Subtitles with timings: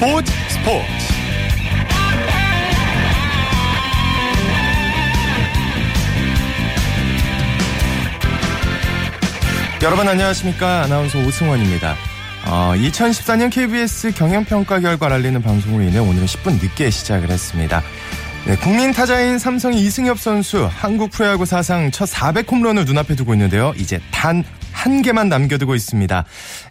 [0.00, 0.86] 스포츠 스포츠.
[9.82, 10.84] 여러분 안녕하십니까?
[10.84, 11.96] 아나운서 오승원입니다.
[12.46, 17.82] 어, 2014년 KBS 경영평가 결과를 알리는 방송으로 인해 오늘은 10분 늦게 시작을 했습니다.
[18.46, 23.74] 네, 국민 타자인 삼성의 이승엽 선수 한국 프로야구 사상 첫 400 홈런을 눈앞에 두고 있는데요.
[23.76, 24.42] 이제 단
[24.80, 26.24] 한 개만 남겨두고 있습니다.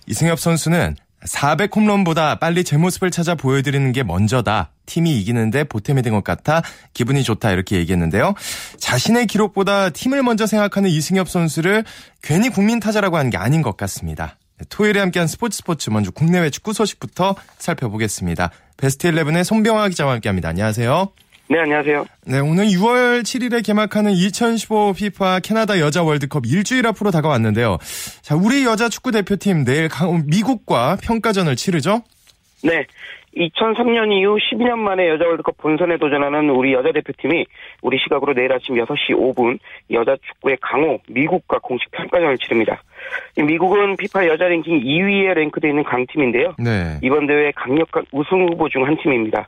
[0.08, 4.72] 이승엽 선수는 400 홈런보다 빨리 제 모습을 찾아 보여드리는 게 먼저다.
[4.86, 6.62] 팀이 이기는데 보탬이 된 것 같아
[6.94, 8.34] 기분이 좋다 이렇게 얘기했는데요.
[8.80, 11.84] 자신의 기록보다 팀을 먼저 생각하는 이승엽 선수를
[12.22, 14.38] 괜히 국민 타자라고 하는 게 아닌 것 같습니다.
[14.58, 18.50] 네, 토요일에 함께한 스포츠 스포츠 먼저 국내외 축구 소식부터 살펴보겠습니다.
[18.78, 20.50] 베스트 11의 손병화 기자와 함께합니다.
[20.50, 21.12] 안녕하세요.
[21.52, 22.06] 네, 안녕하세요.
[22.28, 27.78] 네, 오늘 6월 7일에 개막하는 2015 FIFA 캐나다 여자 월드컵 일주일 앞으로 다가왔는데요.
[28.22, 29.90] 자, 우리 여자 축구 대표팀 내일
[30.28, 32.04] 미국과 평가전을 치르죠?
[32.64, 32.86] 네.
[33.36, 37.46] 2003년 이후 12년 만에 여자 월드컵 본선에 도전하는 우리 여자 대표팀이
[37.82, 39.58] 우리 시각으로 내일 아침 6시 5분
[39.92, 42.82] 여자 축구의 강호 미국과 공식 평가전을 치릅니다.
[43.38, 46.54] 미국은 피파 여자 랭킹 2위에 랭크되어 있는 강팀인데요.
[46.60, 47.00] 네.
[47.02, 49.48] 이번 대회 강력한 우승 후보 중 한 팀입니다.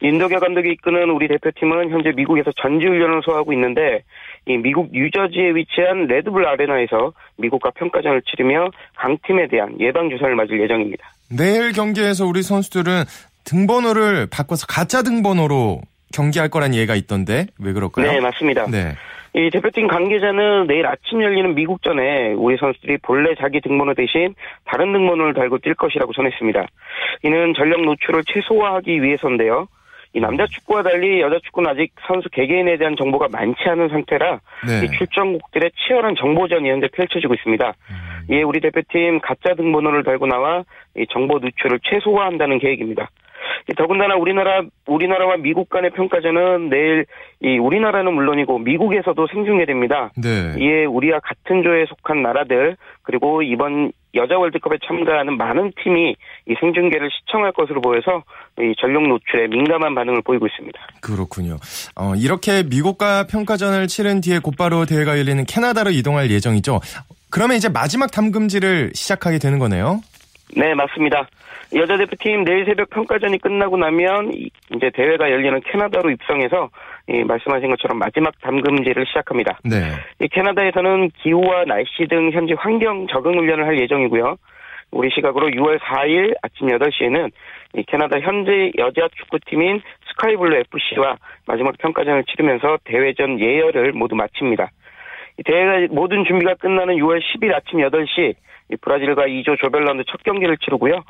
[0.00, 4.02] 인도계 감독이 이끄는 우리 대표팀은 현재 미국에서 전지훈련을 소화하고 있는데
[4.46, 11.04] 이 미국 뉴저지에 위치한 레드불 아레나에서 미국과 평가전을 치르며 강팀에 대한 예방 주사를 맞을 예정입니다.
[11.30, 13.04] 내일 경기에서 우리 선수들은
[13.44, 15.80] 등번호를 바꿔서 가짜 등번호로
[16.14, 18.10] 경기할 거란 예가 있던데 왜 그럴까요?
[18.10, 18.66] 네 맞습니다.
[18.70, 18.94] 네.
[19.34, 25.34] 이 대표팀 관계자는 내일 아침 열리는 미국전에 우리 선수들이 본래 자기 등번호 대신 다른 등번호를
[25.34, 26.66] 달고 뛸 것이라고 전했습니다.
[27.24, 29.68] 이는 전력 노출을 최소화하기 위해서인데요.
[30.14, 34.84] 이 남자 축구와 달리 여자 축구는 아직 선수 개개인에 대한 정보가 많지 않은 상태라 네.
[34.84, 37.66] 이 출전국들의 치열한 정보전이 현재 펼쳐지고 있습니다.
[37.68, 38.34] 음.
[38.34, 40.64] 이에 우리 대표팀 가짜 등번호를 달고 나와
[40.96, 43.10] 이 정보 누출을 최소화한다는 계획입니다.
[43.76, 47.06] 더군다나 우리나라 우리나라와 미국 간의 평가전은 내일
[47.40, 50.10] 이 우리나라는 물론이고 미국에서도 생중계 됩니다.
[50.16, 50.54] 네.
[50.58, 56.16] 이에 우리와 같은 조에 속한 나라들 그리고 이번 여자 월드컵에 참가하는 많은 팀이
[56.46, 58.22] 이 생중계를 시청할 것으로 보여서
[58.58, 60.78] 이 전력 노출에 민감한 반응을 보이고 있습니다.
[61.00, 61.56] 그렇군요.
[61.94, 66.80] 어, 이렇게 미국과 평가전을 치른 뒤에 곧바로 대회가 열리는 캐나다로 이동할 예정이죠.
[67.30, 70.00] 그러면 이제 마지막 담금질을 시작하게 되는 거네요.
[70.56, 71.28] 네, 맞습니다.
[71.74, 76.70] 여자 대표팀 내일 새벽 평가전이 끝나고 나면 이제 대회가 열리는 캐나다로 입성해서
[77.08, 79.58] 이 말씀하신 것처럼 마지막 담금질을 시작합니다.
[79.64, 79.76] 네.
[80.20, 84.36] 이 캐나다에서는 기후와 날씨 등 현지 환경 적응 훈련을 할 예정이고요.
[84.90, 87.30] 우리 시각으로 6월 4일 아침 8시에는
[87.74, 91.16] 이 캐나다 현지 여자 축구팀인 스카이블루 FC와
[91.46, 94.70] 마지막 평가전을 치르면서 대회전 예열을 모두 마칩니다.
[95.44, 98.34] 대회가 모든 준비가 끝나는 6월 10일 아침 8시
[98.76, 101.02] 브라질과 E조 조별라운드 첫 경기를 치르고요.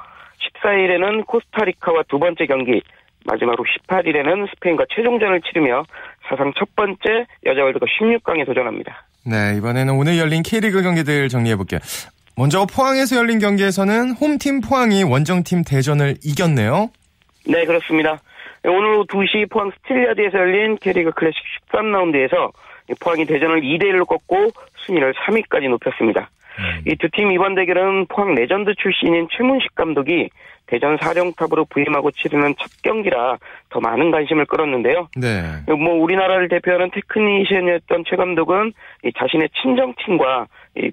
[0.62, 2.80] 14일에는 코스타리카와 두 번째 경기,
[3.24, 5.84] 마지막으로 18일에는 스페인과 최종전을 치르며
[6.28, 9.04] 사상 첫 번째 여자 월드컵 16강에 도전합니다.
[9.26, 11.80] 네, 이번에는 오늘 열린 K리그 경기들 정리해볼게요.
[12.36, 16.90] 먼저 포항에서 열린 경기에서는 홈팀 포항이 원정팀 대전을 이겼네요.
[17.46, 18.20] 네, 그렇습니다.
[18.64, 21.40] 오늘 오후 2시 포항 스틸야드에서 열린 K리그 클래식
[21.72, 22.52] 13라운드에서
[23.00, 24.50] 포항이 대전을 2대1로 꺾고
[24.86, 26.30] 순위를 3위까지 높였습니다.
[26.58, 26.82] 음.
[26.86, 30.28] 이 두 팀 이번 대결은 포항 레전드 출신인 최문식 감독이
[30.66, 33.38] 대전 사령탑으로 부임하고 치르는 첫 경기라
[33.70, 35.08] 더 많은 관심을 끌었는데요.
[35.16, 35.42] 네.
[35.66, 38.72] 뭐 우리나라를 대표하는 테크니션이었던 최 감독은
[39.18, 40.46] 자신의 친정팀과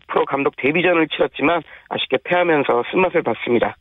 [0.07, 3.75] 프로 감독 데뷔전을 치렀지만 아쉽게 패하면서 쓴맛을 봤습니다.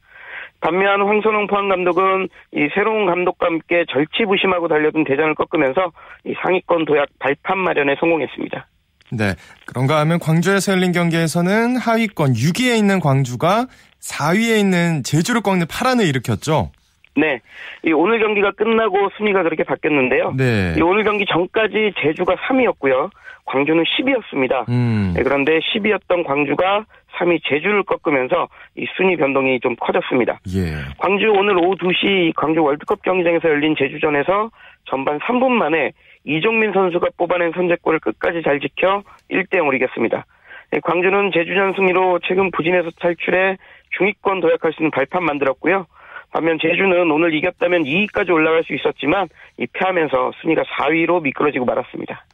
[0.60, 5.92] 반면 황선홍 포항 감독은 이 새로운 감독과 함께 절치부심하고 달려든 대전을 꺾으면서
[6.24, 8.66] 이 상위권 도약 발판 마련에 성공했습니다.
[9.16, 9.34] 네.
[9.66, 13.66] 그런가 하면 광주에서 열린 경기에서는 하위권 6위에 있는 광주가
[14.00, 16.70] 4위에 있는 제주를 꺾는 파란을 일으켰죠.
[17.16, 17.40] 네.
[17.84, 20.34] 이 오늘 경기가 끝나고 순위가 그렇게 바뀌었는데요.
[20.36, 20.74] 네.
[20.76, 23.10] 이 오늘 경기 전까지 제주가 3위였고요.
[23.46, 24.68] 광주는 10위였습니다.
[24.68, 25.12] 음.
[25.14, 26.86] 네, 그런데 10위였던 광주가
[27.18, 30.40] 3위 제주를 꺾으면서 이 순위 변동이 좀 커졌습니다.
[30.56, 30.74] 예.
[30.98, 34.50] 광주 오늘 오후 2시 광주 월드컵 경기장에서 열린 제주전에서
[34.86, 35.92] 전반 3분 만에
[36.24, 40.24] 이종민 선수가 뽑아낸 선제골을 끝까지 잘 지켜 1대 0으로 이겼습니다.
[40.70, 43.56] 네, 광주는 제주전 승리로 최근 부진에서 탈출해
[43.96, 45.86] 중위권 도약할 수 있는 발판 만들었고요.
[46.32, 49.28] 반면 제주는 오늘 이겼다면 2위까지 올라갈 수 있었지만
[49.58, 52.24] 이 패하면서 순위가 4위로 미끄러지고 말았습니다.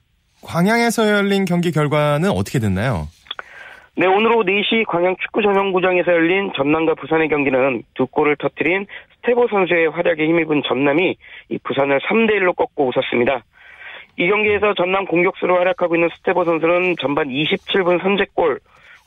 [0.43, 3.09] 광양에서 열린 경기 결과는 어떻게 됐나요?
[3.97, 8.87] 네, 오늘 오후 4시 광양 축구 전용구장에서 열린 전남과 부산의 경기는 두 골을 터뜨린
[9.21, 11.17] 스테보 선수의 활약에 힘입은 전남이
[11.51, 13.43] 이 부산을 3대 1로 꺾고 웃었습니다.
[14.17, 18.61] 이 경기에서 전남 공격수로 활약하고 있는 스테보 선수는 전반 27분 선제골,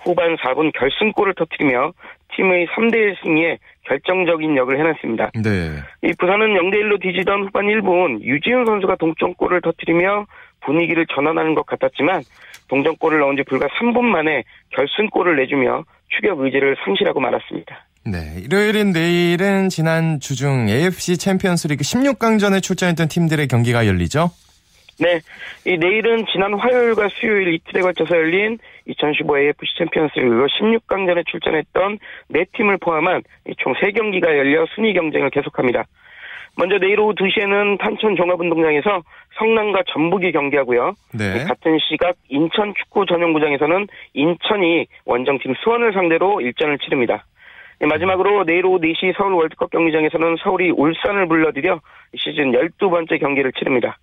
[0.04, 1.92] 후반 4분 결승골을 터뜨리며
[2.36, 5.31] 팀의 3대1 승리에 결정적인 역할을 해냈습니다.
[5.44, 5.50] 네.
[6.04, 10.25] 이 부산은 0대1로 뒤지던 후반 1분 유지훈 선수가 동점골을 터뜨리며
[10.62, 12.24] 분위기를 전환하는 것 같았지만
[12.69, 17.86] 동점골을 넣은 지 불과 3분 만에 결승골을 내주며 추격 의지를 상실하고 말았습니다.
[18.05, 18.35] 네.
[18.44, 24.29] 일요일인 내일은 지난 주중 AFC 챔피언스 리그 16강전에 출전했던 팀들의 경기가 열리죠?
[25.00, 25.21] 네.
[25.65, 32.00] 이 내일은 지난 화요일과 수요일 이틀에 걸쳐서 열린 2015 AFC 챔피언스 리그 16강전에 출전했던
[32.33, 33.23] 4팀을 포함한
[33.59, 35.85] 총 3경기가 열려 순위 경쟁을 계속합니다.
[36.55, 39.01] 먼저 내일 오후 2시에는 탄천 종합운동장에서
[39.39, 40.94] 성남과 전북이 경기하고요.
[41.13, 41.45] 네.
[41.45, 47.25] 같은 시각 인천 축구 전용구장에서는 인천이 원정팀 수원을 상대로 일전을 치릅니다.
[47.88, 51.80] 마지막으로 내일 오후 4시 서울 월드컵 경기장에서는 서울이 울산을 불러들여
[52.18, 53.97] 시즌 12번째 경기를 치릅니다.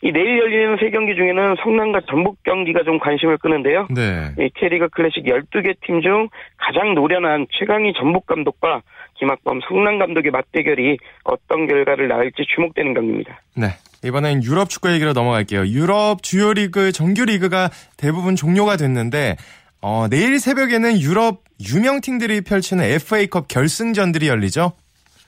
[0.00, 3.88] 이 내일 열리는 세 경기 중에는 성남과 전북 경기가 좀 관심을 끄는데요.
[3.90, 4.30] 네.
[4.38, 8.82] 이 K리그 클래식 12개 팀 중 가장 노련한 최강희 전북 감독과
[9.14, 13.40] 김학범 성남 감독의 맞대결이 어떤 결과를 낳을지 주목되는 경기입니다.
[13.56, 13.66] 네.
[14.04, 15.66] 이번엔 유럽 축구 얘기로 넘어갈게요.
[15.66, 19.34] 유럽 주요 리그, 정규 리그가 대부분 종료가 됐는데,
[19.80, 24.72] 어, 내일 새벽에는 유럽 유명 팀들이 펼치는 FA컵 결승전들이 열리죠?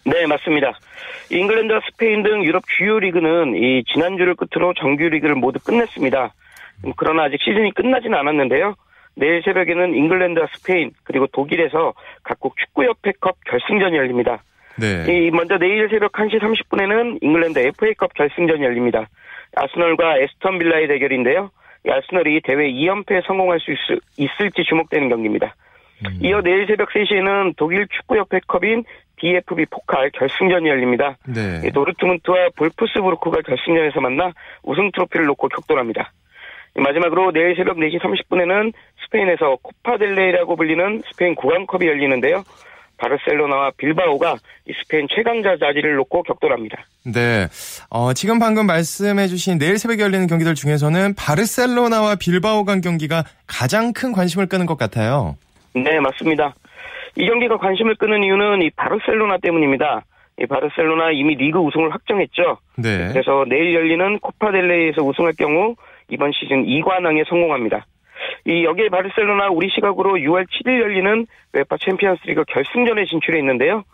[0.04, 0.78] 네, 맞습니다.
[1.30, 6.34] 잉글랜드와 스페인 등 유럽 주요 리그는 이 지난주를 끝으로 정규 리그를 모두 끝냈습니다.
[6.84, 8.74] 음, 그러나 아직 시즌이 끝나지는 않았는데요.
[9.14, 14.42] 내일 새벽에는 잉글랜드와 스페인 그리고 독일에서 각국 축구협회컵 결승전이 열립니다.
[14.78, 15.04] 네.
[15.08, 19.08] 이 먼저 내일 새벽 1시 30분에는 잉글랜드 FA컵 결승전이 열립니다.
[19.54, 21.50] 아스널과 애스턴 빌라의 대결인데요.
[21.86, 23.72] 이 아스널이 대회 2연패에 성공할 수
[24.18, 25.54] 있, 을 지 주목되는 경기입니다.
[26.06, 26.18] 음.
[26.22, 28.84] 이어 내일 새벽 3시에는 독일 축구협회컵인
[29.18, 31.16] DFB 포칼 결승전이 열립니다.
[31.26, 31.60] 네.
[31.66, 34.32] 이 도르트문트와 볼프스부르크가 결승전에서 만나
[34.62, 36.12] 우승 트로피를 놓고 격돌합니다.
[36.76, 38.72] 마지막으로 내일 새벽 4시 30분에는
[39.04, 42.44] 스페인에서 코파델레이라고 불리는 스페인 국왕컵이 열리는데요.
[43.00, 44.36] 바르셀로나와 빌바오가
[44.68, 46.84] 이 스페인 최강자 자리를 놓고 격돌합니다.
[47.06, 47.48] 네.
[47.88, 54.12] 어, 지금 방금 말씀해주신 내일 새벽에 열리는 경기들 중에서는 바르셀로나와 빌바오 간 경기가 가장 큰
[54.12, 55.36] 관심을 끄는 것 같아요.
[55.74, 56.54] 네, 맞습니다.
[57.16, 60.04] 이 경기가 관심을 끄는 이유는 이 바르셀로나 때문입니다.
[60.40, 62.58] 이 바르셀로나 이미 리그 우승을 확정했죠.
[62.76, 63.08] 네.
[63.12, 65.74] 그래서 내일 열리는 코파델레이에서 우승할 경우
[66.08, 67.86] 이번 시즌 2관왕에 성공합니다.
[68.44, 73.84] 이 여기에 바르셀로나 우리 시각으로 6월 7일 열리는 웨파 챔피언스리그 결승전에 진출해 있는데요.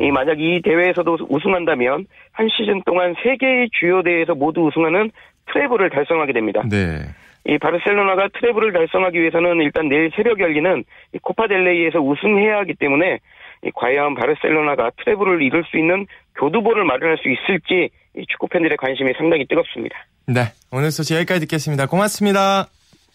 [0.00, 5.10] 이 만약 이 대회에서도 우승한다면 한 시즌 동안 세 개의 주요 대회에서 모두 우승하는
[5.52, 6.62] 트래블을 달성하게 됩니다.
[6.68, 7.00] 네.
[7.44, 13.18] 이 바르셀로나가 트래블을 달성하기 위해서는 일단 내일 새벽 열리는 이 코파델레이에서 우승해야 하기 때문에
[13.64, 16.06] 이 과연 바르셀로나가 트래블을 이룰 수 있는
[16.36, 19.96] 교두보를 마련할 수 있을지 이 축구 팬들의 관심이 상당히 뜨겁습니다.
[20.26, 20.52] 네.
[20.70, 21.86] 오늘 소식 여기까지 듣겠습니다.
[21.86, 22.68] 고맙습니다.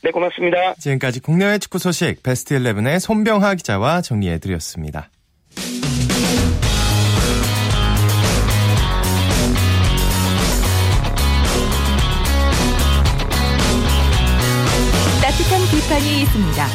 [0.03, 0.75] 네, 고맙습니다.
[0.75, 5.09] 지금까지 국내외 축구 소식 베스트 11의 손병하 기자와 정리해드렸습니다.
[15.21, 16.67] 따뜻한 비판이 있습니다.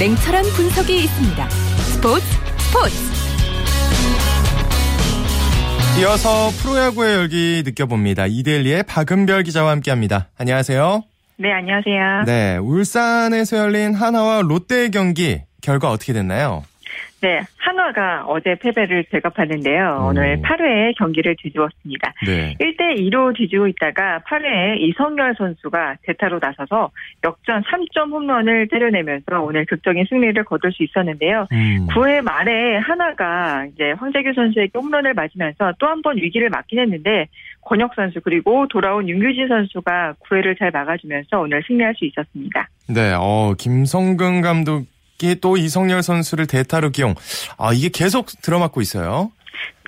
[0.00, 1.50] 냉철한 분석이 있습니다.
[1.50, 2.24] 스포츠
[2.58, 3.20] 스포츠
[6.00, 8.26] 이어서 프로야구의 열기 느껴봅니다.
[8.26, 10.30] 이데일리의 박은별 기자와 함께합니다.
[10.38, 11.02] 안녕하세요.
[11.40, 12.24] 네, 안녕하세요.
[12.26, 16.64] 네, 울산에서 열린 하나와 롯데의 경기 결과 어떻게 됐나요?
[17.22, 20.00] 네, 한화가 어제 패배를 되갚았는데요.
[20.02, 20.06] 오.
[20.08, 22.14] 오늘 8회에 경기를 뒤집었습니다.
[22.26, 22.56] 네.
[22.58, 26.90] 1대 2로 뒤지고 있다가 8회에 이성열 선수가 대타로 나서서
[27.24, 31.46] 역전 3점 홈런을 때려내면서 오늘 극적인 승리를 거둘 수 있었는데요.
[31.52, 31.86] 음.
[31.90, 37.28] 9회 말에 하나가 이제 황재규 선수에게 홈런을 맞으면서 또 한 번 위기를 맞긴 했는데
[37.62, 42.68] 권혁 선수 그리고 돌아온 윤규진 선수가 9회를 잘 막아주면서 오늘 승리할 수 있었습니다.
[42.88, 47.14] 네, 어, 김성근 감독이 또 이성열 선수를 대타로 기용.
[47.58, 49.30] 아, 이게 계속 들어맞고 있어요.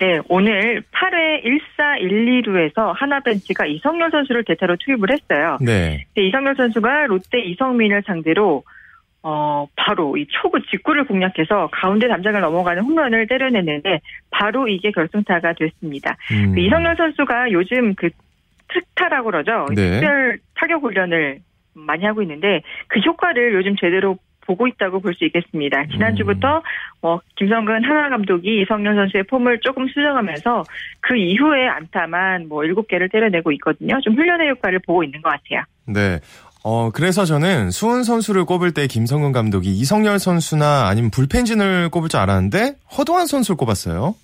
[0.00, 5.58] 네, 오늘 8회 1사 1, 2루에서 하나 벤치가 이성열 선수를 대타로 투입을 했어요.
[5.60, 6.06] 네.
[6.14, 8.64] 근데 이성열 선수가 롯데 이성민을 상대로
[9.22, 14.00] 어 바로 이 초구 직구를 공략해서 가운데 담장을 넘어가는 홈런을 때려냈는데
[14.30, 16.16] 바로 이게 결승타가 됐습니다.
[16.32, 16.54] 음.
[16.54, 18.10] 그 이성열 선수가 요즘 그
[18.68, 19.66] 특타라고 그러죠.
[19.74, 19.92] 네.
[19.92, 21.38] 특별 타격 훈련을
[21.74, 25.86] 많이 하고 있는데 그 효과를 요즘 제대로 보고 있다고 볼 수 있겠습니다.
[25.86, 26.62] 지난주부터
[27.02, 30.64] 어, 김성근 하나 감독이 이성현 선수의 폼을 조금 수정하면서
[31.00, 34.00] 그 이후에 안타만 뭐 7개를 때려내고 있거든요.
[34.00, 35.62] 좀 훈련의 효과를 보고 있는 것 같아요.
[35.86, 36.18] 네.
[36.64, 42.20] 어, 그래서 저는 수훈 선수를 꼽을 때 김성근 감독이 이성열 선수나 아니면 불펜진을 꼽을 줄
[42.20, 44.14] 알았는데 허도환 선수를 꼽았어요.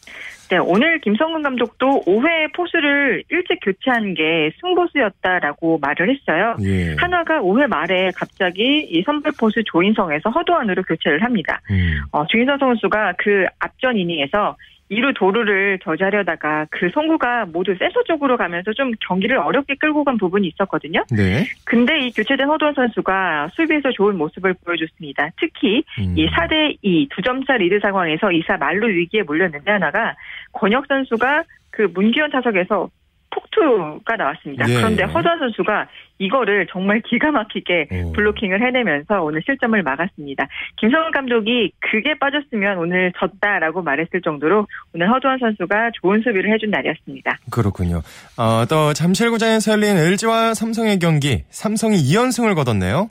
[0.51, 6.57] 네, 오늘 김성근 감독도 5회 포수를 일찍 교체한 게 승부수였다라고 말을 했어요.
[6.63, 6.95] 예.
[6.99, 11.61] 한화가 5회 말에 갑자기 이 선발 포수 조인성에서 허도환으로 교체를 합니다.
[11.71, 12.01] 음.
[12.13, 14.57] 어, 조인성 선수가 그 앞전 이닝에서
[14.91, 20.49] 2루 도루를 저지하려다가 그 송구가 모두 센터 쪽으로 가면서 좀 경기를 어렵게 끌고 간 부분이
[20.49, 21.05] 있었거든요.
[21.11, 21.45] 네.
[21.65, 25.31] 근데 이 교체된 허도환 선수가 수비에서 좋은 모습을 보여줬습니다.
[25.37, 26.15] 특히 음.
[26.17, 30.15] 이 4대 2 두 점차 리드 상황에서 2사 만루 위기에 몰렸는데 한화가
[30.53, 32.91] 권혁 선수가 그 문기현 타석에서
[33.39, 34.67] 폭투가 나왔습니다.
[34.67, 34.75] 네.
[34.75, 38.13] 그런데 허도원 선수가 이거를 정말 기가 막히게 오.
[38.13, 40.49] 블로킹을 해내면서 오늘 실점을 막았습니다.
[40.79, 47.39] 김성훈 감독이 그게 빠졌으면 오늘 졌다라고 말했을 정도로 오늘 허도원 선수가 좋은 수비를 해준 날이었습니다.
[47.51, 48.03] 그렇군요.
[48.37, 53.11] 어, 또 잠실구장에서 열린 LG와 삼성의 경기, 삼성이 2연승을 거뒀네요.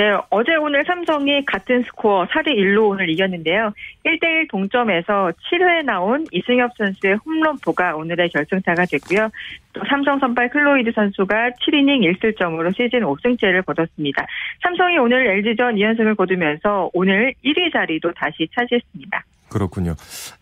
[0.00, 3.74] 네, 어제 오늘 삼성이 같은 스코어 4대 1로 오늘 이겼는데요.
[4.06, 9.28] 1대1 동점에서 7회 나온 이승엽 선수의 홈런포가 오늘의 결승타가 됐고요.
[9.74, 14.26] 또 삼성 선발 클로이드 선수가 7이닝 1실점으로 시즌 5승째를 거뒀습니다.
[14.62, 19.22] 삼성이 오늘 LG전 2연승을 거두면서 오늘 1위 자리도 다시 차지했습니다.
[19.50, 19.96] 그렇군요.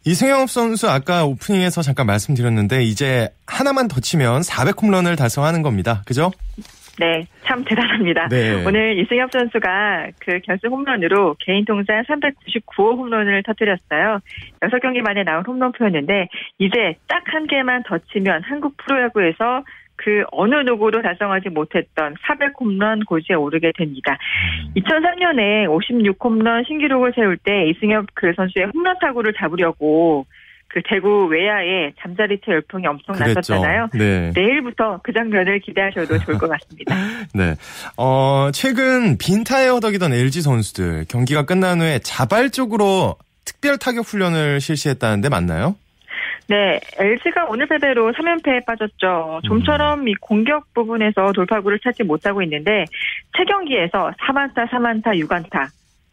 [0.07, 6.03] 이승엽 선수 아까 오프닝에서 잠깐 말씀드렸는데 이제 하나만 더 치면 400홈런을 달성하는 겁니다.
[6.07, 6.31] 그죠?
[6.99, 8.29] 네, 참 대단합니다.
[8.29, 8.65] 네.
[8.67, 14.21] 오늘 이승엽 선수가 그 결승 홈런으로 개인 통산 399호 홈런을 터뜨렸어요.
[14.61, 16.29] 6경기 만에 나온 홈런표였는데
[16.59, 19.65] 이제 딱 한 개만 더 치면 한국 프로야구에서
[19.97, 24.17] 그 어느 누구도 달성하지 못했던 400홈런 고지에 오르게 됩니다.
[24.77, 30.27] 2003년에 56홈런 신기록을 세울 때 이승엽 그 선수의 홈런 타구를 잡으려고
[30.69, 33.55] 그 대구 외야에 잠자리채 열풍이 엄청 그랬죠.
[33.55, 33.89] 났었잖아요.
[33.95, 34.33] 네.
[34.35, 36.95] 내일부터 그 장면을 기대하셔도 좋을 것 같습니다.
[37.35, 37.55] 네.
[37.97, 45.75] 어, 최근 빈타에 허덕이던 LG 선수들 경기가 끝난 후에 자발적으로 특별 타격 훈련을 실시했다는데 맞나요?
[46.49, 49.41] 네, LG가 오늘 패배로 3연패에 빠졌죠.
[49.45, 52.85] 좀처럼 이 공격 부분에서 돌파구를 찾지 못하고 있는데
[53.37, 55.69] 세 경기에서 4만타, 4만타, 6안타.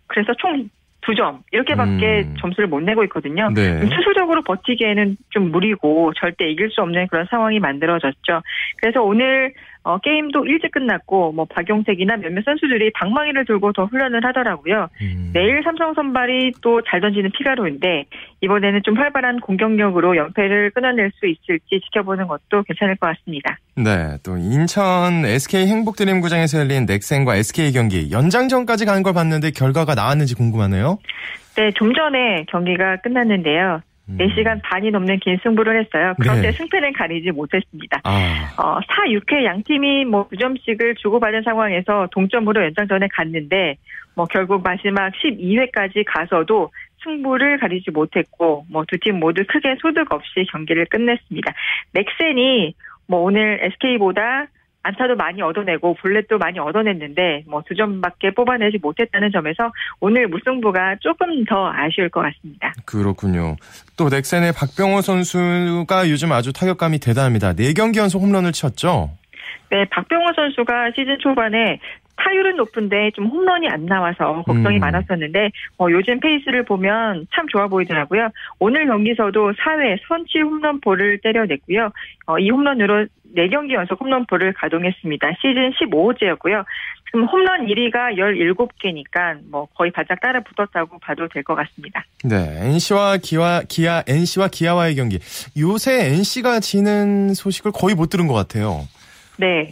[0.07, 0.69] 그래서 총
[1.05, 2.35] 2점 이렇게밖에 음.
[2.39, 3.49] 점수를 못 내고 있거든요.
[3.53, 3.79] 네.
[3.85, 8.41] 수술적으로 버티기에는 좀 무리고 절대 이길 수 없는 그런 상황이 만들어졌죠.
[8.77, 9.53] 그래서 오늘
[9.85, 14.87] 어, 게임도 일찍 끝났고 뭐 박용택이나 몇몇 선수들이 방망이를 들고 더 훈련을 하더라고요.
[15.01, 15.29] 음.
[15.31, 18.05] 내일 삼성 선발이 또 잘 던지는 피가로인데
[18.41, 23.57] 이번에는 좀 활발한 공격력으로 연패를 끊어낼 수 있을지 지켜보는 것도 괜찮을 것 같습니다.
[23.77, 24.17] 네.
[24.25, 30.97] 또 인천 SK 행복드림구장에서 열린 넥센과 SK 경기 연장전까지 간 걸 봤는데 결과가 나왔는지 궁금하네요.
[31.57, 33.81] 네, 좀 전에 경기가 끝났는데요.
[34.09, 34.17] 음.
[34.17, 36.13] 4시간 반이 넘는 긴 승부를 했어요.
[36.21, 36.51] 그런데 네.
[36.51, 38.01] 승패는 가리지 못했습니다.
[38.03, 38.53] 아.
[38.57, 43.77] 어, 4, 6회 양 팀이 뭐 2점씩을 주고받은 상황에서 동점으로 연장전에 갔는데
[44.15, 46.69] 뭐 결국 마지막 12회까지 가서도
[47.03, 51.53] 승부를 가리지 못했고 뭐 두 팀 모두 크게 소득 없이 경기를 끝냈습니다.
[51.93, 52.73] 넥센이
[53.07, 54.47] 뭐 오늘 SK보다
[54.85, 61.43] 안타도 많이 얻어내고 볼넷도 많이 얻어냈는데 뭐 두 점밖에 뽑아내지 못했다는 점에서 오늘 무승부가 조금
[61.45, 62.73] 더 아쉬울 것 같습니다.
[62.85, 63.55] 그렇군요.
[63.97, 67.53] 또 넥센의 박병호 선수가 요즘 아주 타격감이 대단합니다.
[67.53, 69.09] 4경기 연속 홈런을 쳤죠?
[69.71, 71.79] 네, 박병호 선수가 시즌 초반에
[72.17, 74.79] 타율은 높은데 좀 홈런이 안 나와서 걱정이 음.
[74.79, 78.29] 많았었는데 어, 요즘 페이스를 보면 참 좋아 보이더라고요.
[78.59, 81.91] 오늘 경기에서도 4회 선취 홈런포를 때려냈고요.
[82.27, 85.27] 어, 이 홈런으로 4경기 연속 홈런포를 가동했습니다.
[85.41, 86.63] 시즌 15호째였고요.
[87.07, 92.03] 지금 홈런 1위가 17개니까 뭐 거의 바짝 따라 붙었다고 봐도 될 것 같습니다.
[92.23, 95.19] 네, NC와 기아, 기아, NC와 기아와의 경기.
[95.57, 98.87] 요새 NC가 지는 소식을 거의 못 들은 것 같아요.
[99.37, 99.71] 네.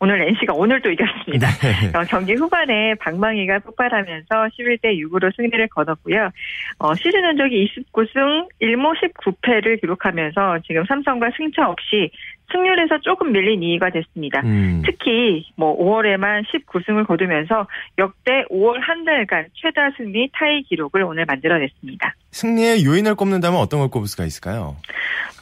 [0.00, 1.46] 오늘 NC가 오늘 또 이겼습니다.
[1.60, 1.98] 네.
[1.98, 6.30] 어, 경기 후반에 방망이가 폭발하면서 11대 6으로 승리를 거뒀고요.
[6.78, 12.10] 어, 시즌 전적이 29승 1무 19패를 기록하면서 지금 삼성과 승차 없이
[12.50, 14.40] 승률에서 조금 밀린 2위가 됐습니다.
[14.40, 21.26] 음, 특히 뭐 5월에만 19승을 거두면서 역대 5월 한 달간 최다 승리 타이 기록을 오늘
[21.26, 22.14] 만들어냈습니다.
[22.32, 24.76] 승리의 요인을 꼽는다면 어떤 걸 꼽을 수가 있을까요?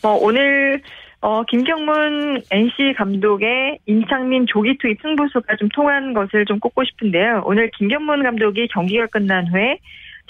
[0.03, 0.83] 뭐 오늘
[1.21, 7.43] 어, 김경문 NC 감독의 임창민 조기 투입 승부수가 좀 통한 것을 좀 꼽고 싶은데요.
[7.45, 9.79] 오늘 김경문 감독이 경기가 끝난 후에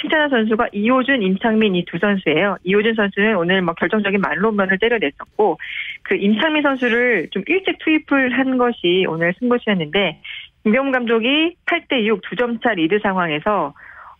[0.00, 2.56] 칭찬한 선수가 이호준, 임창민 이 두 선수예요.
[2.64, 5.58] 이호준 선수는 오늘 뭐 결정적인 만루홈런을 때려냈었고
[6.04, 10.20] 그 임창민 선수를 좀 일찍 투입을 한 것이 오늘 승부수였는데
[10.64, 13.74] 김경문 감독이 8대 6 두 점 차 리드 상황에서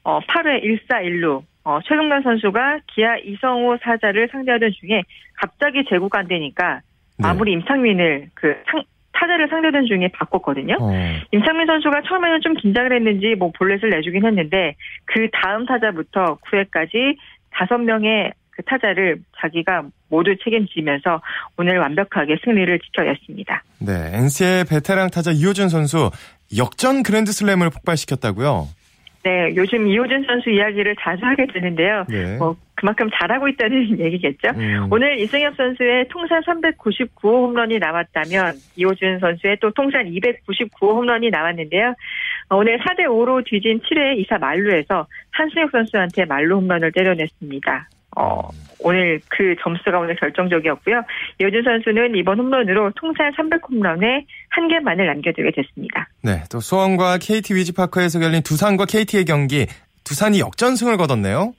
[0.05, 5.03] 어, 8회 1사 1루 어, 최동관 선수가 기아 이성호 사자를 상대하던 중에
[5.37, 6.81] 갑자기 제구가 안 되니까
[7.19, 7.29] 네.
[7.29, 8.83] 마무리 임창민을 그 상-
[9.13, 10.77] 타자를 상대하던 중에 바꿨거든요.
[10.81, 10.91] 어,
[11.33, 17.17] 임창민 선수가 처음에는 좀 긴장을 했는지 뭐 볼넷을 내주긴 했는데 그 다음 타자부터 9회까지
[17.51, 21.21] 다섯 명의 그 타자를 자기가 모두 책임지면서
[21.59, 23.63] 오늘 완벽하게 승리를 지켜냈습니다.
[23.81, 26.11] 네, NC의 베테랑 타자 이호준 선수
[26.57, 28.69] 역전 그랜드슬램을 폭발시켰다고요?
[29.29, 32.07] 네, 요즘 이호준 선수 이야기를 자주 하게 되는데요.
[32.09, 32.39] 네.
[32.39, 34.49] 뭐 그만큼 잘하고 있다는 얘기겠죠.
[34.57, 34.89] 음.
[34.91, 41.95] 오늘 이승엽 선수의 통산 399호 홈런이 나왔다면 이호준 선수의 또 통산 299호 홈런이 나왔는데요.
[42.49, 47.89] 어, 오늘 4대 5로 뒤진 7회 2사 말루에서 한승혁 선수한테 말루 홈런을 때려냈습니다.
[48.19, 51.03] 어, 오늘 그 점수가 오늘 결정적이었고요.
[51.41, 56.09] 이호준 선수는 이번 홈런으로 통산 300홈런에 한 개만을 남겨두게 됐습니다.
[56.23, 59.67] 네, 또 수원과 KT 위즈파크에서 열린 두산과 KT의 경기
[60.05, 61.55] 두산이 역전승을 거뒀네요.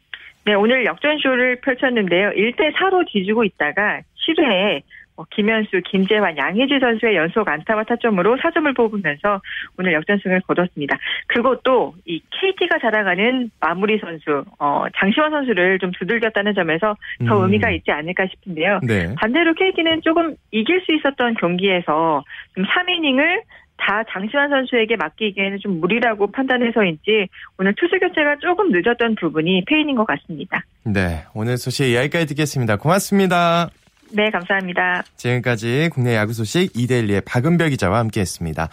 [0.45, 2.31] 네, 오늘 역전쇼를 펼쳤는데요.
[2.31, 4.81] 1대 4로 뒤지고 있다가 7회에 어,
[5.29, 9.41] 김현수, 김재환, 양혜지 선수의 연속 안타와 타점으로 4점을 뽑으면서
[9.77, 10.97] 오늘 역전승을 거뒀습니다.
[11.27, 16.95] 그것도 이 KT가 자랑하는 마무리 선수, 어, 장시환 선수를 좀 두들겼다는 점에서
[17.27, 17.43] 더 음.
[17.45, 18.79] 의미가 있지 않을까 싶은데요.
[18.83, 19.13] 네.
[19.15, 22.23] 반대로 KT는 조금 이길 수 있었던 경기에서
[22.55, 23.41] 좀 3이닝을
[23.79, 30.05] 다 장시환 선수에게 맡기기에는 좀 무리라고 판단해서인지 오늘 투수 교체가 조금 늦었던 부분이 페인인 것
[30.05, 30.61] 같습니다.
[30.83, 32.75] 네, 오늘 소식 여기까지 듣겠습니다.
[32.75, 33.69] 고맙습니다.
[34.11, 35.03] 네, 감사합니다.
[35.17, 38.69] 지금까지 국내 야구 소식 이데일리의 박은별 기자와 함께했습니다.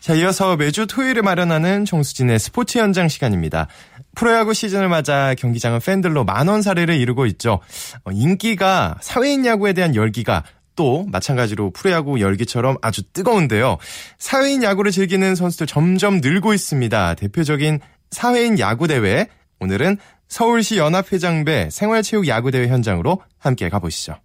[0.00, 3.68] 자, 이어서 매주 토요일에 마련하는 정수진의 스포츠 현장 시간입니다.
[4.14, 7.60] 프로야구 시즌을 맞아 경기장은 팬들로 만원 사례를 이루고 있죠.
[8.04, 10.42] 어, 인기가 사회인 야구에 대한 열기가
[10.74, 13.78] 또 마찬가지로 프로야구 열기처럼 아주 뜨거운데요.
[14.18, 17.14] 사회인 야구를 즐기는 선수들 점점 늘고 있습니다.
[17.14, 19.28] 대표적인 사회인 야구 대회
[19.60, 19.98] 오늘은
[20.28, 24.16] 서울시 연합회장배 생활체육야구대회 현장으로 함께 가보시죠.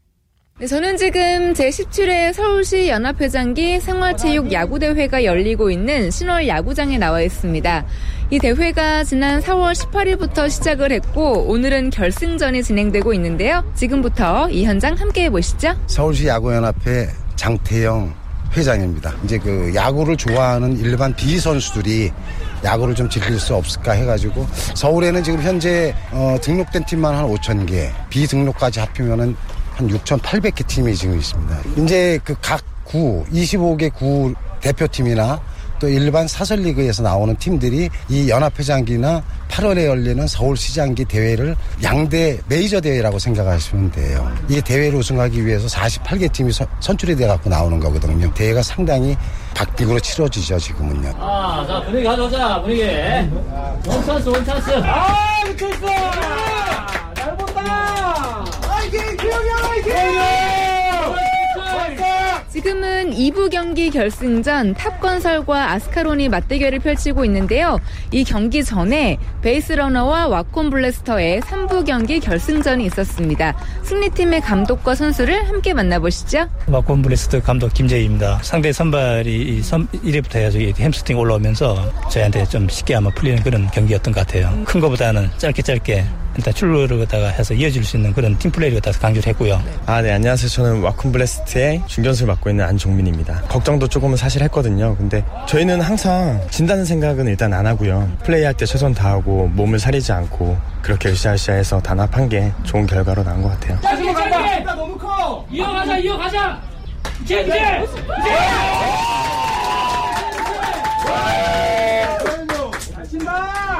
[0.59, 7.85] 네, 저는 지금 제17회 서울시 연합회장기 생활체육 야구대회가 열리고 있는 신월 야구장에 나와 있습니다.
[8.31, 13.63] 이 대회가 지난 4월 18일부터 시작을 했고 오늘은 결승전이 진행되고 있는데요.
[13.75, 15.75] 지금부터 이 현장 함께 해보시죠.
[15.85, 18.15] 서울시 야구연합회 장태영
[18.55, 19.13] 회장입니다.
[19.25, 22.11] 이제 그 야구를 좋아하는 일반 비기 선수들이
[22.63, 27.91] 야구를 좀 즐길 수 없을까 해가지고 서울에는 지금 현재 어, 등록된 팀만 한 5천 개,
[28.09, 29.35] 비등록까지 합치면은
[29.77, 31.57] 한 6,800개 팀이 지금 있습니다.
[31.77, 35.39] 이제 그 각 구, 25개 구 대표팀이나
[35.79, 43.91] 또 일반 사설리그에서 나오는 팀들이 이 연합회장기나 8월에 열리는 서울시장기 대회를 양대 메이저 대회라고 생각하시면
[43.91, 44.31] 돼요.
[44.49, 48.33] 이 대회를 우승하기 위해서 48개 팀이 선- 선출이 돼 갖고 나오는 거거든요.
[48.33, 49.15] 대회가 상당히
[49.53, 51.13] 박빙으로 치러지죠 지금은요.
[51.19, 52.83] 아, 자, 분위기 가져오자, 분위기.
[53.85, 54.71] one chance, one chance.
[54.83, 55.85] 아, 미쳤어!
[57.13, 58.06] 잘 본다!
[58.87, 59.17] 화이팅!
[59.17, 59.93] 기영이 형 화이팅!
[62.49, 67.79] 지금은 2부 경기 결승전 탑건설과 아스카론이 맞대결을 펼치고 있는데요.
[68.11, 73.55] 이 경기 전에 베이스러너와 와콘 블래스터의 3부 경기 결승전이 있었습니다.
[73.83, 76.49] 승리팀의 감독과 선수를 함께 만나보시죠.
[76.67, 78.39] 마콘 브레스트 감독 김재희입니다.
[78.41, 84.25] 상대 선발이 1회부터 해가지고 이 햄스트링 올라오면서 저희한테 좀 쉽게 아마 풀리는 그런 경기였던 것
[84.25, 84.63] 같아요.
[84.65, 86.05] 큰 거보다는 짧게 짧게
[86.37, 89.59] 일단 출루를 갖다가 해서 이어질 수 있는 그런 팀플레이를 갖다가 강조를 했고요.
[89.87, 90.49] 아, 네, 안녕하세요.
[90.49, 93.41] 저는 와쿤 블래스트의 중견수를 맡고 있는 안종민입니다.
[93.43, 94.95] 걱정도 조금은 사실 했거든요.
[94.97, 98.09] 근데 저희는 항상 진다는 생각은 일단 안 하고요.
[98.23, 103.41] 플레이할 때 최선 다하고 몸을 사리지 않고 그렇게 으쌰으쌰 해서 단합한 게 좋은 결과로 나온
[103.41, 103.79] 것 같아요.
[103.81, 104.63] 자, 이제 짧게!
[104.63, 105.45] 너무 커!
[105.51, 106.61] 이어가자, 이어가자!
[107.23, 107.55] 이제, 이제!
[107.55, 108.37] 이제!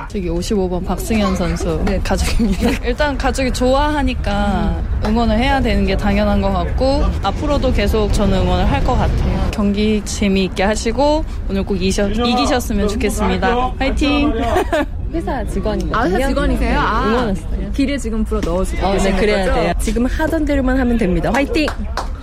[0.07, 2.69] 저기 55번 박승현 선수 네, 가족입니다.
[2.87, 8.77] 일단 가족이 좋아하니까 응원을 해야 되는 게 당연한 것 같고 앞으로도 계속 저는 응원을 할
[8.87, 9.49] 것 같아요.
[9.51, 13.73] 경기 재미있게 하시고 오늘 꼭 이셔, 이기셨으면 좋겠습니다.
[13.77, 14.31] 화이팅!
[15.13, 15.97] 회사 직원이거든요.
[15.97, 16.79] 아, 회사 직원이세요?
[16.79, 17.71] 아, 응원했어요.
[17.73, 19.53] 길에 지금 불어 넣어주고 어, 네, 계시는 그래야 거죠?
[19.55, 19.73] 돼요.
[19.79, 21.31] 지금 하던 대로만 하면 됩니다.
[21.33, 21.65] 화이팅!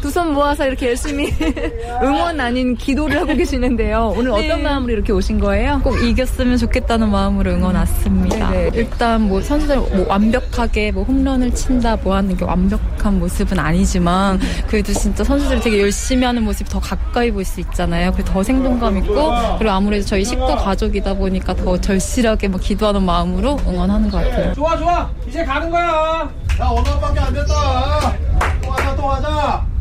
[0.05, 1.33] 두 손 모아서 이렇게 열심히
[2.03, 4.13] 응원 아닌 기도를 하고 계시는데요.
[4.17, 4.47] 오늘 네.
[4.53, 5.81] 어떤 마음으로 이렇게 오신 거예요?
[5.83, 8.51] 꼭 이겼으면 좋겠다는 마음으로 응원 왔습니다.
[8.51, 8.71] 네네.
[8.75, 14.93] 일단 뭐 선수들 뭐 완벽하게 뭐 홈런을 친다 뭐 하는 게 완벽한 모습은 아니지만 그래도
[14.93, 18.13] 진짜 선수들이 되게 열심히 하는 모습이 더 가까이 볼 수 있잖아요.
[18.13, 23.59] 그래서 더 생동감 있고 그리고 아무래도 저희 식구 가족이다 보니까 더 절실하게 뭐 기도하는 마음으로
[23.67, 24.53] 응원하는 것 같아요.
[24.55, 25.11] 좋아, 좋아!
[25.27, 26.31] 이제 가는 거야!
[26.61, 28.17] 야, 오늘밖에 안 됐다.
[28.63, 29.74] 또 하자, 또 하자.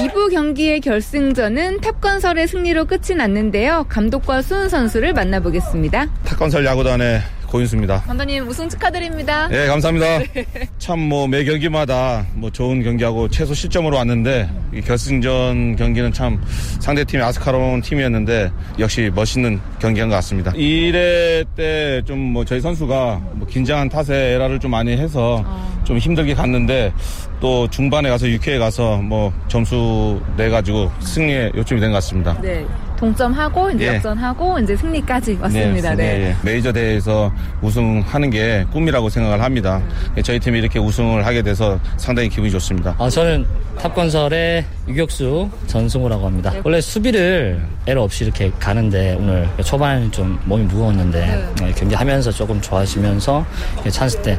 [0.00, 3.86] 이부 경기의 결승전은 탑건설의 승리로 끝이 났는데요.
[3.88, 6.06] 감독과 수훈 선수를 만나보겠습니다.
[6.24, 8.02] 탁건설 야구단의 고인수입니다.
[8.02, 9.48] 감독님 우승 축하드립니다.
[9.50, 10.06] 예, 감사합니다.
[10.78, 16.40] 참뭐 매 경기마다 뭐 좋은 경기하고 최소 실점으로 왔는데 이 결승전 경기는 참
[16.78, 20.52] 상대 팀이 아스카로운 팀이었는데 역시 멋있는 경기한 것 같습니다.
[20.52, 25.42] 1회 때 좀 뭐 저희 선수가 뭐 긴장한 탓에 에라를 좀 많이 해서
[25.84, 26.92] 좀 힘들게 갔는데
[27.40, 32.38] 또 중반에 가서 6회에 가서 뭐 점수 내 가지고 승리에 요점이 된 것 같습니다.
[32.42, 32.66] 네.
[32.98, 33.94] 동점하고 이제 예.
[33.96, 35.94] 역전하고 이제 승리까지 왔습니다.
[35.94, 36.04] 네.
[36.04, 36.36] 예, 예.
[36.42, 37.32] 메이저 대회에서
[37.62, 39.80] 우승하는 게 꿈이라고 생각을 합니다.
[40.24, 42.94] 저희 팀이 이렇게 우승을 하게 돼서 상당히 기분이 좋습니다.
[42.98, 43.46] 아, 저는
[43.78, 46.52] 탑건설의 유격수 전승우라고 합니다.
[46.64, 53.46] 원래 수비를 에러 없이 이렇게 가는데 오늘 초반에 좀 몸이 무거웠는데 네, 경기하면서 조금 좋아지면서
[53.90, 54.36] 찬스 때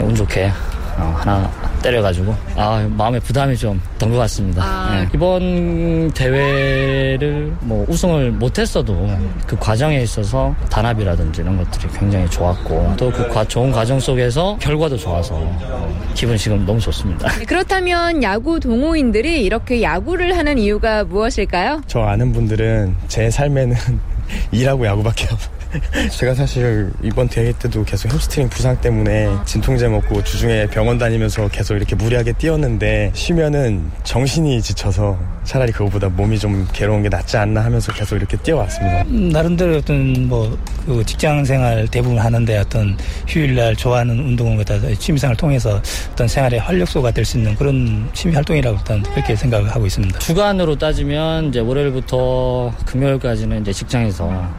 [0.00, 0.50] 운 좋게
[0.98, 1.50] 어, 하나
[1.82, 4.62] 때려가지고 아 마음에 부담이 좀던 것 같습니다.
[4.62, 5.00] 아.
[5.00, 5.08] 네.
[5.14, 9.10] 이번 대회를 뭐 우승을 못했어도
[9.46, 15.34] 그 과정에 있어서 단합이라든지 이런 것들이 굉장히 좋았고 또 그 좋은 과정 속에서 결과도 좋아서
[15.36, 17.28] 어, 기분 지금 너무 좋습니다.
[17.38, 21.82] 네, 그렇다면 야구 동호인들이 이렇게 야구를 하는 이유가 무엇일까요?
[21.86, 23.76] 저 아는 분들은 제 삶에는
[24.52, 25.61] 일하고 야구밖에 없어요.
[26.10, 31.76] 제가 사실 이번 대회 때도 계속 햄스트링 부상 때문에 진통제 먹고 주중에 병원 다니면서 계속
[31.76, 37.92] 이렇게 무리하게 뛰었는데 쉬면은 정신이 지쳐서 차라리 그거보다 몸이 좀 괴로운 게 낫지 않나 하면서
[37.92, 39.02] 계속 이렇게 뛰어왔습니다.
[39.02, 40.56] 음, 나름대로 어떤 뭐
[40.86, 42.96] 그 직장 생활 대부분 하는데 어떤
[43.28, 45.80] 휴일날 좋아하는 운동을 갖다 취미생활을 통해서
[46.12, 50.18] 어떤 생활의 활력소가 될 수 있는 그런 취미 활동이라고 일단 그렇게 생각을 하고 있습니다.
[50.18, 54.54] 주간으로 따지면 이제 월요일부터 금요일까지는 이제 직장에서 어,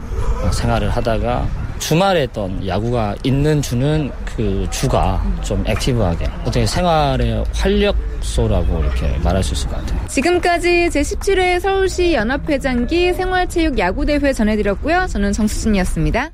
[0.52, 1.46] 생활을 하다가
[1.78, 9.54] 주말에 어떤 야구가 있는 주는 그 주가 좀 액티브하게 어떻게 생활의 활력소라고 이렇게 말할 수
[9.54, 10.06] 있을 것 같아요.
[10.08, 15.06] 지금까지 제17회 서울시 연합회장기 생활체육 야구대회 전해드렸고요.
[15.08, 16.30] 저는 정수진이었습니다.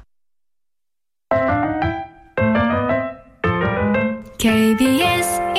[4.39, 5.50] KBS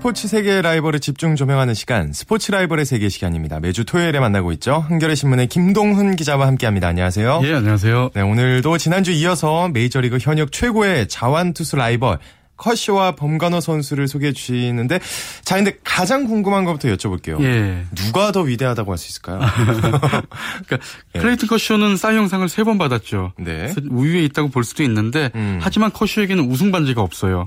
[0.00, 3.60] 스포츠 세계 라이벌을 집중 조명하는 시간, 스포츠 라이벌의 세계 시간입니다.
[3.60, 4.82] 매주 토요일에 만나고 있죠.
[4.88, 6.88] 한겨레 신문의 김동훈 기자와 함께합니다.
[6.88, 7.42] 안녕하세요.
[7.44, 8.10] 예, 안녕하세요.
[8.14, 12.18] 네, 오늘도 지난주 이어서 메이저리그 현역 최고의 자완 투수 라이벌
[12.56, 15.00] 커쇼와 범간호 선수를 소개해 주시는데
[15.44, 17.42] 자, 근데 가장 궁금한 것부터 여쭤볼게요.
[17.42, 17.84] 예.
[17.94, 19.40] 누가 더 위대하다고 할 수 있을까요?
[20.66, 20.78] 그러니까
[21.12, 23.32] 클레이튼 커쇼는 사이영상을 세 번 받았죠.
[23.38, 23.72] 네.
[23.90, 27.44] 우위에 있다고 볼 수도 있는데 하지만 커쇼에게는 우승 반지가 없어요.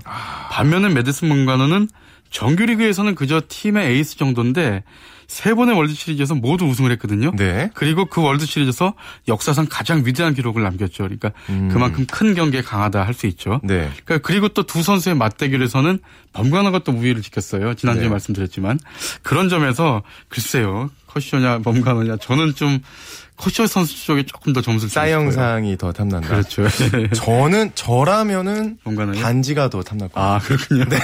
[0.51, 1.89] 반면에 매디슨 범가너는
[2.33, 4.83] 정규리그에서는 그저 팀의 에이스 정도인데
[5.27, 7.31] 세 번의 월드 시리즈에서 모두 우승을 했거든요.
[7.35, 7.69] 네.
[7.73, 8.93] 그리고 그 월드 시리즈에서
[9.27, 11.03] 역사상 가장 위대한 기록을 남겼죠.
[11.03, 11.69] 그러니까 음.
[11.71, 13.61] 그만큼 큰 경기에 강하다 할 수 있죠.
[13.63, 13.89] 네.
[14.03, 15.99] 그러니까 그리고 또 두 선수의 맞대결에서는
[16.33, 17.75] 범가너가 또 우위를 지켰어요.
[17.75, 18.09] 지난주에 네.
[18.09, 18.79] 말씀드렸지만
[19.21, 20.89] 그런 점에서 글쎄요.
[21.07, 22.79] 커쇼냐 범관호냐 저는 좀
[23.37, 24.99] 커쇼 선수 쪽에 조금 더 점수를 주고.
[24.99, 26.27] 사이영상이 더 탐난다.
[26.27, 26.63] 그렇죠.
[27.15, 29.21] 저는 저라면은 뭔가는요?
[29.21, 30.35] 반지가 더 탐날 것 같아요.
[30.35, 30.85] 아 그렇군요.
[30.85, 30.97] 네.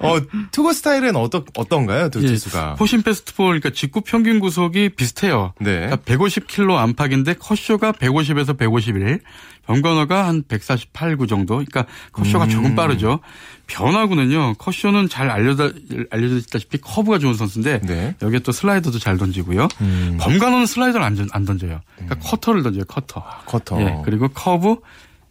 [0.00, 0.18] 어,
[0.50, 2.10] 투구 스타일은 어떠, 어떤가요?
[2.10, 2.74] 두 예, 투수가.
[2.74, 5.52] 포신 패스트볼 그러니까 직구 평균 구속이 비슷해요.
[5.60, 5.88] 네.
[5.88, 9.20] 그러니까 150킬로 안팎인데 커쇼가 150에서 151,
[9.66, 11.54] 병건어가 한 148, 9 정도.
[11.54, 12.50] 그러니까 커쇼가 음.
[12.50, 13.20] 조금 빠르죠.
[13.66, 14.54] 변화구는요.
[14.58, 15.70] 커쇼는 잘 알려다
[16.10, 18.14] 알려져 있다시피 커브가 좋은 선수인데 네.
[18.22, 19.68] 여기에 또 슬라이더도 잘 던지고요.
[19.80, 20.18] 음.
[20.20, 21.80] 범가너는 슬라이더를 안, 던- 안 던져요.
[21.96, 22.84] 그러니까 커터를 던져요.
[22.84, 23.24] 커터.
[23.46, 23.80] 커터.
[23.80, 24.76] 예, 그리고 커브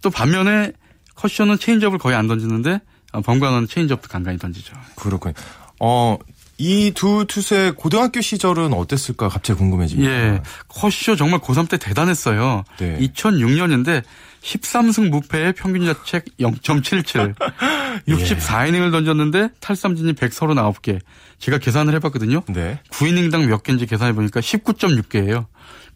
[0.01, 0.71] 또 반면에
[1.15, 2.79] 커쇼는 체인지업을 거의 안 던지는데
[3.13, 4.73] 어, 범가너는 체인지업도 간간히 던지죠.
[4.95, 5.33] 그렇군요.
[5.79, 6.17] 어,
[6.63, 10.09] 이 두 투수의 고등학교 시절은 어땠을까 갑자기 궁금해집니다.
[10.11, 10.41] 예.
[10.69, 12.63] 커쇼 정말 고3 때 대단했어요.
[12.79, 12.97] 네.
[12.99, 14.03] 2006년인데
[14.41, 17.35] 13승 무패의 평균 자책 0.77.
[18.07, 18.13] 예.
[18.13, 20.99] 64이닝을 던졌는데 탈삼진이 139개.
[21.39, 22.43] 제가 계산을 해봤거든요.
[22.47, 22.79] 네.
[22.91, 25.47] 9이닝당 몇 개인지 계산해보니까 19.6개예요.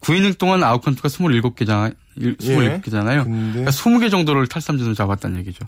[0.02, 1.94] 9이닝 동안 아웃카운트가 27개잖아요.
[2.18, 3.20] 27개잖아요.
[3.20, 3.24] 예.
[3.52, 5.64] 그러니까 20개 정도를 탈삼진을 잡았다는 얘기죠.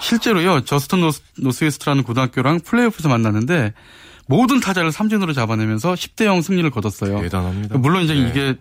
[0.00, 0.64] 실제로요.
[0.64, 3.72] 저스틴 노스, 노스웨스트라는 고등학교랑 플레이오프에서 만났는데
[4.26, 7.20] 모든 타자를 삼진으로 잡아내면서 10대 0 승리를 거뒀어요.
[7.22, 7.78] 대단합니다.
[7.78, 8.28] 물론 이제 네.
[8.28, 8.54] 이게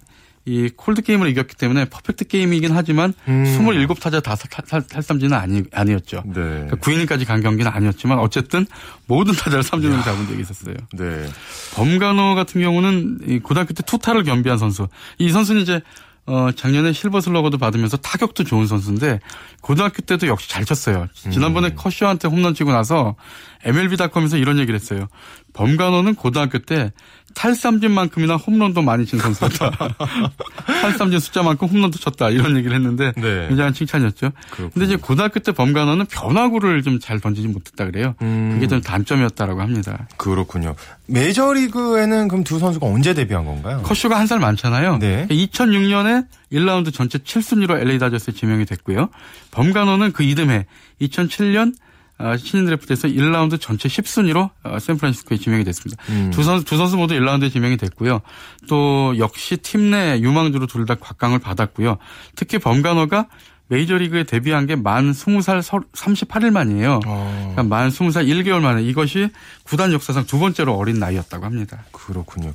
[0.44, 3.44] 이 콜드 게임을 이겼기 때문에 퍼펙트 게임이긴 하지만 음.
[3.46, 6.24] 27타자 다 탈- 탈삼진은 아니, 아니었죠.
[6.26, 6.34] 네.
[6.34, 8.66] 그러니까 9이닝까지 간 경기는 아니었지만 어쨌든
[9.06, 10.76] 모든 타자를 삼진으로 잡은 적이 있었어요.
[10.94, 11.28] 네.
[11.76, 14.88] 범가너 같은 경우는 이 고등학교 때 투타를 겸비한 선수.
[15.20, 15.80] 이 선수는 이제
[16.28, 19.20] 어 작년에 실버슬러거도 받으면서 타격도 좋은 선수인데
[19.62, 21.08] 고등학교 때도 역시 잘 쳤어요.
[21.14, 21.76] 지난번에 음.
[21.76, 23.16] 커쇼한테 홈런 치고 나서
[23.64, 25.08] MLB.com에서 이런 얘기를 했어요.
[25.54, 26.94] 범간호는 고등학교 때
[27.34, 29.72] 탈삼진만큼이나 홈런도 많이 친 선수다.
[30.82, 32.30] 탈삼진 숫자만큼 홈런도 쳤다.
[32.30, 33.48] 이런 얘기를 했는데 네.
[33.50, 34.32] 굉장한 칭찬이었죠.
[34.56, 38.14] 근데 이제 고등학교 때 범간호는 변화구를 좀 잘 던지지 못했다 그래요.
[38.22, 38.52] 음.
[38.54, 40.08] 그게 좀 단점이었다라고 합니다.
[40.18, 40.76] 그렇군요.
[41.08, 43.82] 메이저리그에는 그럼 두 선수가 언제 데뷔한 건가요?
[43.84, 44.98] 커쇼가 한 살 많잖아요.
[45.00, 45.28] 네.
[45.30, 49.10] 2006년에 1라운드 전체 7순위로 LA 다저스에 지명이 됐고요.
[49.52, 50.66] 범간호는 그 이듬해
[51.02, 51.91] 2007년 어,
[52.38, 56.02] 신인 드래프트에서 1라운드 전체 10순위로 어, 샌프란시스코에 지명이 됐습니다.
[56.10, 56.30] 음.
[56.32, 58.22] 두 선수 두 선수 모두 1라운드에 지명이 됐고요.
[58.68, 61.98] 또 역시 팀 내 유망주로 둘 다 곽강을 받았고요.
[62.36, 63.28] 특히 범간호가
[63.72, 65.62] 메이저리그에 데뷔한 게 만 20살
[65.94, 67.00] 38일 만이에요.
[67.00, 69.30] 그러니까 만 20살 1개월 만에 이것이
[69.64, 71.84] 구단 역사상 두 번째로 어린 나이였다고 합니다.
[71.92, 72.52] 그렇군요.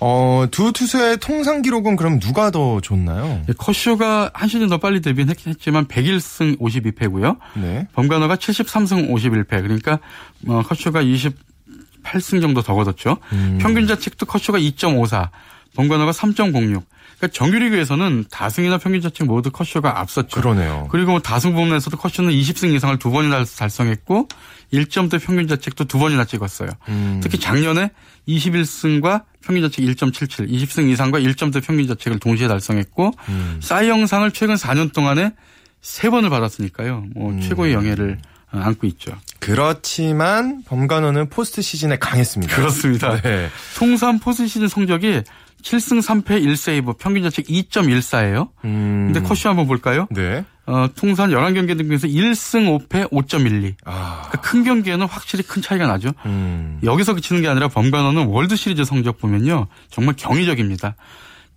[0.00, 3.42] 어, 두 투수의 통상 기록은 그럼 누가 더 좋나요?
[3.48, 7.38] 예, 커쇼가 한 시즌 더 빨리 데뷔했지만 101승 52패고요.
[7.54, 7.88] 네.
[7.94, 9.48] 범간호가 73승 51패.
[9.62, 9.98] 그러니까
[10.46, 13.18] 어, 커쇼가 28승 정도 더 거뒀죠.
[13.32, 13.58] 음.
[13.60, 15.28] 평균 자책도 커쇼가 2.54,
[15.74, 16.82] 범간호가 3.06.
[17.22, 20.40] 그러니까 정규리그에서는 다승이나 평균 자책 모두 커쇼가 앞섰죠.
[20.40, 20.88] 그러네요.
[20.90, 24.26] 그리고 다승 부문에서도 커쇼는 20승 이상을 두 번이나 달성했고
[24.72, 26.70] 1점대 평균 자책도 두 번이나 찍었어요.
[26.88, 27.20] 음.
[27.22, 27.92] 특히 작년에
[28.26, 33.60] 21승과 평균 자책 1.77, 20승 이상과 1점대 평균 자책을 동시에 달성했고 음.
[33.62, 35.32] 싸이 영상을 최근 4년 동안에
[35.80, 37.04] 세 번을 받았으니까요.
[37.14, 38.18] 뭐 최고의 영예를
[38.52, 39.16] 어, 안고 있죠.
[39.38, 42.56] 그렇지만 범가너는 포스트 시즌에 강했습니다.
[42.56, 43.20] 그렇습니다.
[43.22, 43.48] 네.
[43.76, 45.22] 통산 포스트 시즌 성적이
[45.62, 48.48] 7승 3패 1세이브 평균 자책 2.14예요.
[48.64, 49.10] 음.
[49.12, 50.06] 근데 커쇼 한번 볼까요?
[50.10, 50.44] 네.
[50.66, 53.74] 어, 통산 11경기 등판해서 1승 5패 5.12.
[53.84, 54.22] 아.
[54.28, 56.10] 그러니까 큰 경기에는 확실히 큰 차이가 나죠.
[56.26, 56.78] 음.
[56.84, 59.66] 여기서 그치는 게 아니라 범가너는 월드 시리즈 성적 보면요.
[59.90, 60.94] 정말 경이적입니다.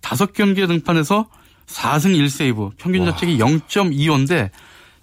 [0.00, 1.26] 다섯 경기에 등판해서
[1.66, 3.12] 4승 1세이브, 평균 와.
[3.12, 4.50] 자책이 0.25인데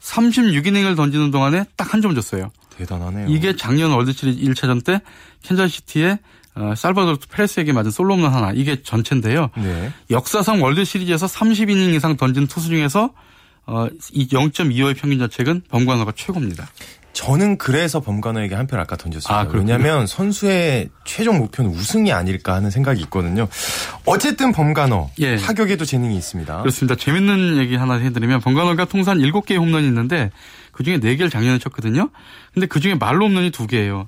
[0.01, 2.51] 36이닝을 던지는 동안에 딱 한 점 줬어요.
[2.77, 3.27] 대단하네요.
[3.29, 4.99] 이게 작년 월드 시리즈 1차전 때
[5.43, 6.17] 캔자시티의
[6.55, 8.51] 어, 살바도르 페레스에게 맞은 솔로 홈런 하나.
[8.53, 9.49] 이게 전체인데요.
[9.57, 9.91] 네.
[10.11, 13.11] 역사상 월드 시리즈에서 30이닝 이상 던진 투수 중에서
[13.65, 16.67] 어, 이 0.25의 평균 자책은 범가너가 최고입니다.
[17.13, 19.37] 저는 그래서 범가너에게 한 표 아까 던졌어요.
[19.37, 19.47] 아.
[19.53, 23.47] 왜냐하면 선수의 최종 목표는 우승이 아닐까 하는 생각이 있거든요.
[24.05, 25.37] 어쨌든 범가너 예.
[25.37, 26.61] 타격에도 재능이 있습니다.
[26.61, 26.95] 그렇습니다.
[26.95, 30.31] 재밌는 얘기 하나 해드리면 범가너가 통산 7개의 홈런이 있는데
[30.73, 32.09] 그중에 4개를 작년에 쳤거든요.
[32.53, 34.07] 근데 그중에 만루 홈런이 2개예요.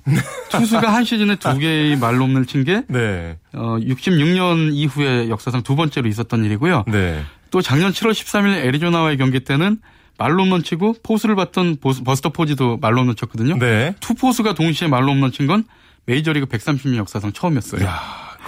[0.50, 3.38] 투수가 한 시즌에 2개의 만루 홈런을 친게 네.
[3.54, 6.84] 어, 66년 이후에 역사상 두 번째로 있었던 일이고요.
[6.88, 7.22] 네.
[7.50, 9.78] 또 작년 7월 13일 애리조나와의 경기 때는
[10.18, 13.58] 만루 홈런 치고 포수를 봤던 보스- 버스터 포지도 만루 홈런 쳤거든요.
[13.58, 13.94] 네.
[14.00, 15.64] 투 포수가 동시에 만루 홈런 친 건
[16.06, 17.84] 메이저리그 130년 역사상 처음이었어요.
[17.84, 18.00] 야,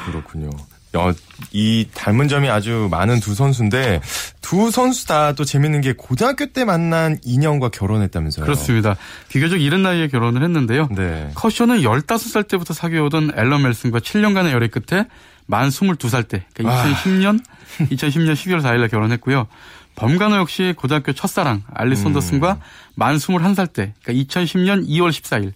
[0.07, 0.51] 그렇군요.
[0.99, 1.13] 어,
[1.53, 4.01] 이 닮은 점이 아주 많은 두 선수인데
[4.41, 8.45] 두 선수 다 또 재밌는 게 고등학교 때 만난 인연과 결혼했다면서요.
[8.45, 8.97] 그렇습니다.
[9.29, 10.89] 비교적 이른 나이에 결혼을 했는데요.
[10.97, 11.31] 네.
[11.35, 15.07] 커쇼는 15살 때부터 사귀어오던 앨런 멜슨과 7년간의 열애 끝에
[15.47, 17.41] 만 22살 때, 그러니까 2010년,
[17.91, 19.47] 2010년 12월 4일에 결혼했고요.
[19.97, 22.59] 범간호 역시 고등학교 첫사랑 알리 손더슨과
[22.97, 25.53] 만 21살 때, 그러니까 2010년 2월 14일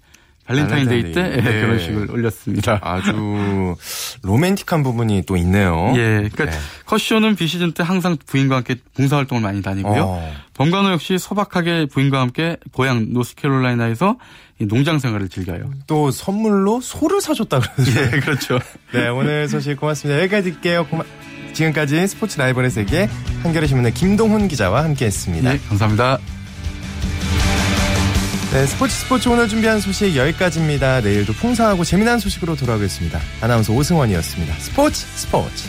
[0.46, 1.52] 발렌타인데이 때 발렌타인데이.
[1.54, 1.60] 네.
[1.60, 2.78] 결혼식을 올렸습니다.
[2.82, 3.76] 아주
[4.22, 5.92] 로맨틱한 부분이 또 있네요.
[5.96, 6.52] 예, 그러니까 네.
[6.86, 10.02] 커쇼는 비시즌 때 항상 부인과 함께 봉사활동을 많이 다니고요.
[10.02, 10.32] 어.
[10.54, 14.18] 범가너 역시 소박하게 부인과 함께 고향 노스캐롤라이나에서
[14.60, 15.70] 이 농장 생활을 즐겨요.
[15.86, 18.00] 또 선물로 소를 사줬다 그러죠.
[18.00, 18.58] 예, 그렇죠.
[18.92, 20.20] 네, 오늘 소식 고맙습니다.
[20.22, 20.86] 여기까지 듣게요.
[20.86, 21.04] 고마...
[21.52, 23.08] 지금까지 스포츠 라이벌의 세계
[23.42, 25.52] 한겨레 신문의 김동훈 기자와 함께했습니다.
[25.52, 26.18] 네, 감사합니다.
[28.52, 31.00] 네, 스포츠 스포츠 오늘 준비한 소식 여기까지입니다.
[31.00, 33.18] 내일도 풍성하고 재미난 소식으로 돌아오겠습니다.
[33.40, 34.54] 아나운서 오승원이었습니다.
[34.58, 35.68] 스포츠 스포츠.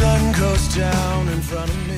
[0.00, 1.89] Sun goes down in front of me